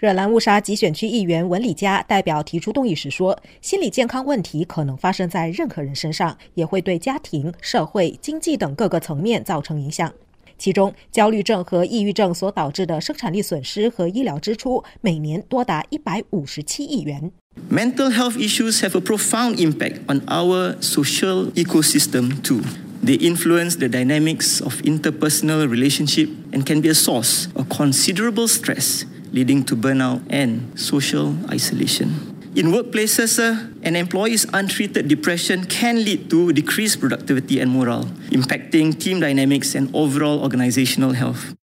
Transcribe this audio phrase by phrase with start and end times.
[0.00, 10.10] 热兰乌沙集选区议员文里佳代表提出动议时说：“心理健康问题可能发生在任何人身上，也会对家庭、社会、经济等各个层面造成影响。
[10.56, 17.30] 其中，焦虑症和抑郁症所导致的生产力损失和医疗支出每年多达一百五十七亿元。”
[17.70, 22.62] Mental health issues have a profound impact on our social ecosystem too.
[23.04, 29.04] They influence the dynamics of interpersonal relationship and can be a source of considerable stress.
[29.31, 32.09] leading to burnout and social isolation.
[32.55, 38.97] In workplaces, uh, an employee's untreated depression can lead to decreased productivity and morale, impacting
[38.97, 41.53] team dynamics and overall organizational health.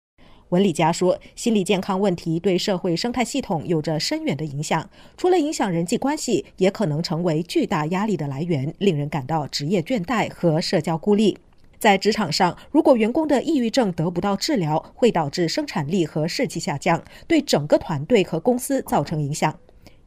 [0.51, 11.39] 文里佳说，心理健康问题对社会生态系统有着深远的影响，除了影响人际关系，也可能成为巨大压力的来源，令人感到职业倦怠和社交孤立。
[11.80, 19.56] 在职场上，如果员工的抑郁症得不到治疗，会导致生产力和士气下降，对整个团队和公司造成影响。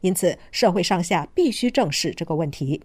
[0.01, 2.81] 因此，社会上下必须正视这个问题。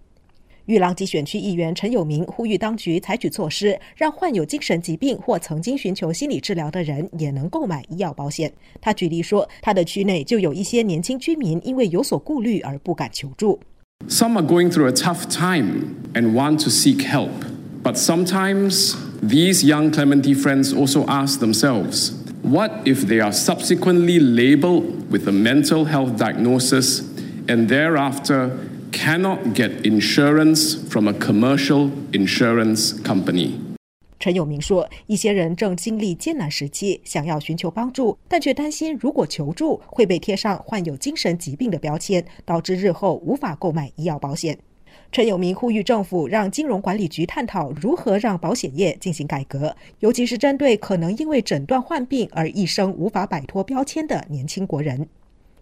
[0.67, 8.53] 玉郎集选区议员陈友明呼吁当局采取措施，让患有精神疾病或曾经寻求心理治疗的人也能购买医药保险。
[8.81, 13.61] 他举例说，他的区内就有一些年轻居民因为有所顾虑而不敢求助。
[14.09, 17.31] Some are going through a tough time and want to seek help.
[17.86, 22.14] But sometimes these young Clementi friends also ask themselves
[22.44, 27.02] what if they are subsequently labeled with a mental health diagnosis
[27.48, 28.52] and thereafter
[28.92, 33.54] cannot get insurance from a commercial insurance company?
[34.20, 44.60] 陈友明说，一些人正经历艰难时期，想要寻求帮助，但却担心如果求助会被贴上患有精神疾病的标签，导致日后无法购买医药保险。
[45.13, 55.09] 陈友明呼吁政府让金融管理局探讨如何让保险业进行改革，尤其是针对可能因为诊断患病而一生无法摆脱标签的年轻国人。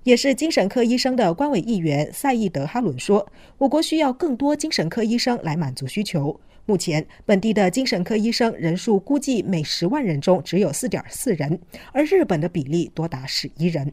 [0.03, 6.39] 也是精神科医生的官委议员赛义德哈伦说：“我国需要更多精神科医生来满足需求。
[6.67, 11.59] 目前，本地的精神科医生人数估计每十万人中只有四点四人，
[11.93, 13.93] 而日本的比例多达十一人。”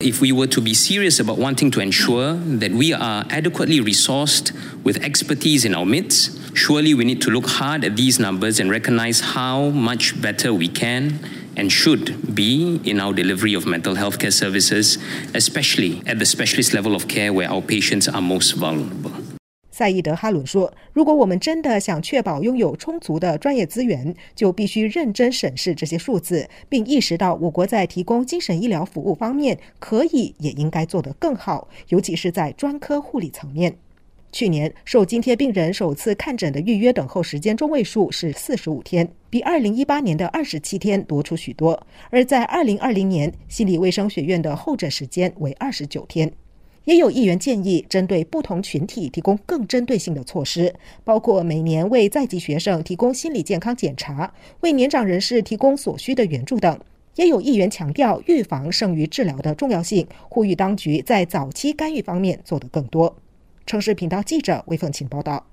[0.00, 4.50] If we were to be serious about wanting to ensure that we are adequately resourced
[4.82, 8.70] with expertise in our midst, surely we need to look hard at these numbers and
[8.70, 11.20] recognize how much better we can
[11.54, 14.96] and should be in our delivery of mental health care services,
[15.34, 19.09] especially at the specialist level of care where our patients are most vulnerable.
[19.80, 33.74] 赛义德·哈伦说：“如果我们真的想确保拥有充足的专业资源，就必须认真审视这些数字，并意识到我国在提供精神医疗服务方面可以也应该做得更好，尤其是在专科护理层面。
[34.30, 41.74] 去年受津贴病人首次看诊的预约等候时间中位数是四十五天，比二零一八年的二十七天多出许多；
[42.10, 46.30] 而在二零二零年，心理卫生学院的候诊时间为二十九天。”
[46.84, 50.74] 也有议员建议，针对不同群体提供更针对性的措施，
[51.04, 56.78] 包括每年为在籍学生提供心理健康检查，为年长人士提供所需的援助等。
[57.16, 63.14] 也有议员强调预防胜于治疗的重要性，呼吁当局在早期干预方面做得更多。
[63.66, 65.50] 城市频道记者魏凤琴报道。